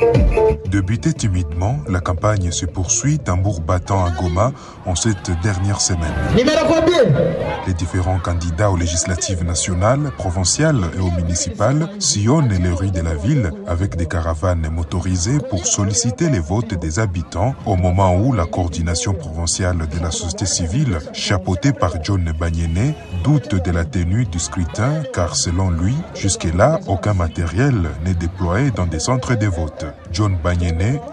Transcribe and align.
thank 0.00 0.26
you. 0.26 0.31
Débutée 0.66 1.12
timidement, 1.12 1.78
la 1.88 2.00
campagne 2.00 2.50
se 2.50 2.66
poursuit 2.66 3.18
tambour 3.18 3.60
battant 3.60 4.04
à 4.04 4.10
Goma 4.10 4.52
en 4.86 4.94
cette 4.94 5.30
dernière 5.42 5.80
semaine. 5.80 6.14
Les 7.66 7.74
différents 7.74 8.18
candidats 8.18 8.70
aux 8.70 8.76
législatives 8.76 9.44
nationales, 9.44 10.10
provinciales 10.16 10.82
et 10.96 11.00
aux 11.00 11.10
municipales 11.10 11.88
sillonnent 11.98 12.48
les 12.48 12.70
rues 12.70 12.90
de 12.90 13.00
la 13.00 13.14
ville 13.14 13.52
avec 13.66 13.96
des 13.96 14.06
caravanes 14.06 14.68
motorisées 14.70 15.38
pour 15.50 15.66
solliciter 15.66 16.30
les 16.30 16.40
votes 16.40 16.74
des 16.74 16.98
habitants 16.98 17.54
au 17.66 17.76
moment 17.76 18.16
où 18.16 18.32
la 18.32 18.46
coordination 18.46 19.14
provinciale 19.14 19.78
de 19.78 20.02
la 20.02 20.10
société 20.10 20.46
civile, 20.46 20.98
chapeautée 21.12 21.72
par 21.72 22.02
John 22.02 22.32
Banyene, 22.38 22.94
doute 23.22 23.62
de 23.62 23.70
la 23.70 23.84
tenue 23.84 24.24
du 24.24 24.38
scrutin 24.38 25.02
car 25.14 25.36
selon 25.36 25.70
lui, 25.70 25.94
jusque-là, 26.14 26.80
aucun 26.86 27.14
matériel 27.14 27.90
n'est 28.04 28.14
déployé 28.14 28.70
dans 28.70 28.86
des 28.86 28.98
centres 28.98 29.34
de 29.34 29.46
vote. 29.46 29.84
John 30.12 30.36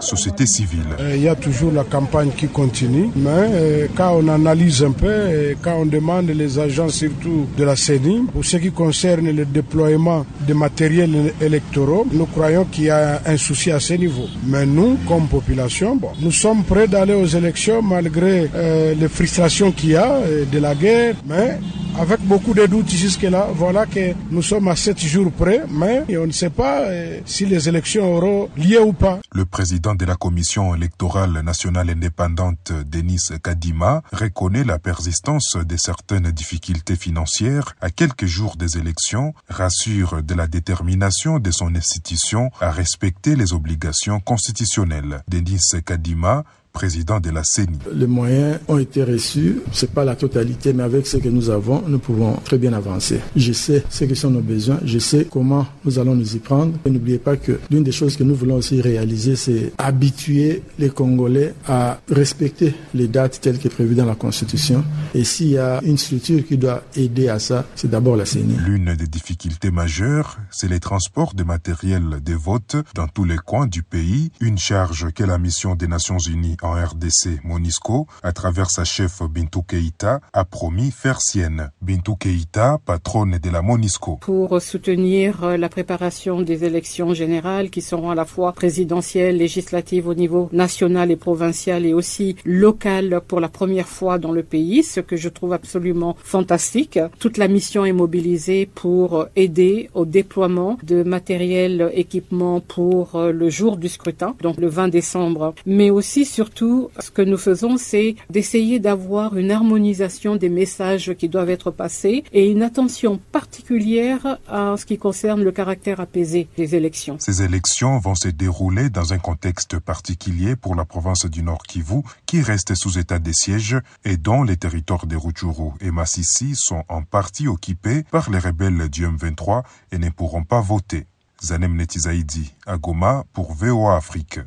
Société 0.00 0.46
civile. 0.46 0.96
Il 1.14 1.22
y 1.22 1.28
a 1.28 1.34
toujours 1.36 1.72
la 1.72 1.84
campagne 1.84 2.30
qui 2.36 2.48
continue, 2.48 3.10
mais 3.14 3.88
quand 3.94 4.18
on 4.20 4.28
analyse 4.28 4.82
un 4.82 4.90
peu, 4.92 5.54
quand 5.62 5.76
on 5.82 5.86
demande 5.86 6.30
les 6.30 6.58
agents 6.58 6.88
surtout 6.88 7.46
de 7.56 7.64
la 7.64 7.76
CENI, 7.76 8.26
pour 8.32 8.44
ce 8.44 8.56
qui 8.56 8.70
concerne 8.72 9.30
le 9.30 9.44
déploiement 9.44 10.26
des 10.46 10.54
matériels 10.54 11.32
électoraux, 11.40 12.06
nous 12.12 12.26
croyons 12.26 12.64
qu'il 12.64 12.84
y 12.84 12.90
a 12.90 13.20
un 13.24 13.36
souci 13.36 13.70
à 13.70 13.78
ce 13.80 13.94
niveau. 13.94 14.26
Mais 14.46 14.66
nous, 14.66 14.96
comme 15.06 15.26
population, 15.28 15.96
bon, 15.96 16.10
nous 16.20 16.32
sommes 16.32 16.64
prêts 16.64 16.88
d'aller 16.88 17.14
aux 17.14 17.26
élections 17.26 17.82
malgré 17.82 18.48
euh, 18.54 18.94
les 18.94 19.08
frustrations 19.08 19.70
qu'il 19.72 19.90
y 19.90 19.96
a 19.96 20.12
euh, 20.12 20.44
de 20.50 20.58
la 20.58 20.74
guerre, 20.74 21.14
mais 21.26 21.58
avec 22.00 22.20
beaucoup 22.22 22.54
de 22.54 22.64
doutes 22.64 22.88
jusque-là, 22.88 23.48
voilà 23.54 23.84
que 23.84 24.14
nous 24.30 24.40
sommes 24.40 24.68
à 24.68 24.76
sept 24.76 24.98
jours 24.98 25.30
près, 25.30 25.64
mais 25.68 26.04
on 26.16 26.26
ne 26.26 26.32
sait 26.32 26.48
pas 26.48 26.80
euh, 26.80 27.20
si 27.26 27.44
les 27.44 27.68
élections 27.68 28.16
auront 28.16 28.48
lieu 28.56 28.82
ou 28.82 28.94
pas. 28.94 29.20
Le 29.34 29.44
président 29.44 29.94
de 29.94 30.06
la 30.06 30.16
Commission 30.16 30.74
électorale 30.74 31.42
nationale 31.42 31.90
indépendante, 31.90 32.72
Denis 32.86 33.28
Kadima, 33.42 34.02
reconnaît 34.12 34.64
la 34.64 34.78
persistance 34.78 35.58
de 35.62 35.76
certaines 35.76 36.30
difficultés 36.30 36.96
financières 36.96 37.74
à 37.82 37.90
quelques 37.90 38.24
jours 38.26 38.56
des 38.56 38.78
élections, 38.78 39.34
rassure 39.50 40.22
de 40.22 40.34
la 40.34 40.46
détermination 40.46 41.38
de 41.38 41.50
son 41.50 41.74
institution 41.74 42.50
à 42.62 42.70
respecter 42.70 43.36
les 43.36 43.52
obligations 43.52 44.20
constitutionnelles. 44.20 45.22
Denis 45.28 45.60
Kadima 45.84 46.44
président 46.72 47.20
de 47.20 47.30
la 47.30 47.42
CENI. 47.44 47.78
Les 47.94 48.06
moyens 48.06 48.58
ont 48.68 48.78
été 48.78 49.04
reçus, 49.04 49.60
c'est 49.72 49.90
pas 49.90 50.04
la 50.04 50.16
totalité, 50.16 50.72
mais 50.72 50.82
avec 50.82 51.06
ce 51.06 51.16
que 51.16 51.28
nous 51.28 51.50
avons, 51.50 51.82
nous 51.86 51.98
pouvons 51.98 52.34
très 52.44 52.58
bien 52.58 52.72
avancer. 52.72 53.20
Je 53.36 53.52
sais 53.52 53.84
ce 53.90 54.04
que 54.04 54.14
sont 54.14 54.30
nos 54.30 54.40
besoins, 54.40 54.78
je 54.84 54.98
sais 54.98 55.26
comment 55.30 55.66
nous 55.84 55.98
allons 55.98 56.14
nous 56.14 56.36
y 56.36 56.38
prendre. 56.38 56.74
Et 56.84 56.90
n'oubliez 56.90 57.18
pas 57.18 57.36
que 57.36 57.58
l'une 57.70 57.84
des 57.84 57.92
choses 57.92 58.16
que 58.16 58.24
nous 58.24 58.34
voulons 58.34 58.56
aussi 58.56 58.80
réaliser, 58.80 59.36
c'est 59.36 59.72
habituer 59.78 60.62
les 60.78 60.90
Congolais 60.90 61.54
à 61.66 62.00
respecter 62.10 62.74
les 62.94 63.08
dates 63.08 63.40
telles 63.40 63.58
que 63.58 63.68
prévues 63.68 63.94
dans 63.94 64.06
la 64.06 64.14
Constitution. 64.14 64.84
Et 65.14 65.24
s'il 65.24 65.48
y 65.48 65.58
a 65.58 65.80
une 65.82 65.98
structure 65.98 66.46
qui 66.46 66.56
doit 66.56 66.82
aider 66.96 67.28
à 67.28 67.38
ça, 67.38 67.66
c'est 67.74 67.90
d'abord 67.90 68.16
la 68.16 68.24
CENI. 68.24 68.56
L'une 68.64 68.94
des 68.94 69.06
difficultés 69.06 69.70
majeures, 69.70 70.38
c'est 70.50 70.68
les 70.68 70.80
transports 70.80 71.34
de 71.34 71.44
matériel 71.44 72.20
des 72.22 72.34
votes 72.34 72.76
dans 72.94 73.08
tous 73.08 73.24
les 73.24 73.38
coins 73.38 73.66
du 73.66 73.82
pays, 73.82 74.30
une 74.40 74.58
charge 74.58 75.10
que 75.12 75.24
la 75.24 75.38
mission 75.38 75.74
des 75.74 75.88
Nations 75.88 76.18
Unies 76.18 76.56
en 76.62 76.72
RDC, 76.72 77.42
Monisco, 77.44 78.06
à 78.22 78.32
travers 78.32 78.70
sa 78.70 78.84
chef 78.84 79.22
Bintou 79.22 79.62
Keïta, 79.62 80.20
a 80.32 80.44
promis 80.44 80.90
faire 80.90 81.20
sienne. 81.20 81.70
Bintou 81.82 82.16
Keïta, 82.16 82.78
patronne 82.84 83.38
de 83.38 83.50
la 83.50 83.62
Monisco. 83.62 84.18
Pour 84.20 84.60
soutenir 84.60 85.56
la 85.56 85.68
préparation 85.68 86.42
des 86.42 86.64
élections 86.64 87.14
générales 87.14 87.70
qui 87.70 87.82
seront 87.82 88.10
à 88.10 88.14
la 88.14 88.24
fois 88.24 88.52
présidentielles, 88.52 89.36
législatives 89.36 90.06
au 90.08 90.14
niveau 90.14 90.48
national 90.52 91.10
et 91.10 91.16
provincial 91.16 91.86
et 91.86 91.94
aussi 91.94 92.36
local 92.44 93.20
pour 93.26 93.40
la 93.40 93.48
première 93.48 93.88
fois 93.88 94.18
dans 94.18 94.32
le 94.32 94.42
pays, 94.42 94.82
ce 94.82 95.00
que 95.00 95.16
je 95.16 95.28
trouve 95.28 95.52
absolument 95.52 96.16
fantastique. 96.22 96.98
Toute 97.18 97.38
la 97.38 97.48
mission 97.48 97.84
est 97.84 97.92
mobilisée 97.92 98.66
pour 98.66 99.26
aider 99.36 99.90
au 99.94 100.04
déploiement 100.04 100.78
de 100.82 101.02
matériel, 101.02 101.90
équipement 101.94 102.60
pour 102.60 103.18
le 103.20 103.48
jour 103.48 103.76
du 103.76 103.88
scrutin, 103.88 104.34
donc 104.42 104.58
le 104.58 104.68
20 104.68 104.88
décembre, 104.88 105.54
mais 105.66 105.90
aussi 105.90 106.24
sur 106.24 106.49
surtout, 106.50 106.90
ce 106.98 107.12
que 107.12 107.22
nous 107.22 107.36
faisons, 107.36 107.76
c'est 107.76 108.16
d'essayer 108.28 108.80
d'avoir 108.80 109.36
une 109.36 109.52
harmonisation 109.52 110.34
des 110.34 110.48
messages 110.48 111.14
qui 111.14 111.28
doivent 111.28 111.50
être 111.50 111.70
passés 111.70 112.24
et 112.32 112.50
une 112.50 112.62
attention 112.62 113.20
particulière 113.30 114.38
à 114.48 114.74
ce 114.76 114.84
qui 114.84 114.98
concerne 114.98 115.44
le 115.44 115.52
caractère 115.52 116.00
apaisé 116.00 116.48
des 116.56 116.74
élections. 116.74 117.16
Ces 117.20 117.42
élections 117.42 117.98
vont 117.98 118.16
se 118.16 118.28
dérouler 118.28 118.90
dans 118.90 119.12
un 119.12 119.18
contexte 119.18 119.78
particulier 119.78 120.56
pour 120.56 120.74
la 120.74 120.84
province 120.84 121.26
du 121.26 121.44
Nord 121.44 121.62
Kivu, 121.62 122.02
qui 122.26 122.42
reste 122.42 122.74
sous 122.74 122.98
état 122.98 123.20
de 123.20 123.30
siège 123.32 123.76
et 124.04 124.16
dont 124.16 124.42
les 124.42 124.56
territoires 124.56 125.06
de 125.06 125.14
Rutshuru 125.14 125.70
et 125.80 125.92
Massissi 125.92 126.54
sont 126.56 126.82
en 126.88 127.02
partie 127.02 127.46
occupés 127.46 128.02
par 128.10 128.28
les 128.30 128.40
rebelles 128.40 128.88
du 128.88 129.06
M23 129.06 129.62
et 129.92 129.98
ne 129.98 130.10
pourront 130.10 130.42
pas 130.42 130.60
voter. 130.60 131.06
Zanem 131.42 131.74
Netizaidi, 131.74 132.54
à 132.66 132.76
Goma 132.76 133.24
pour 133.32 133.54
VOA 133.54 133.96
Afrique. 133.96 134.38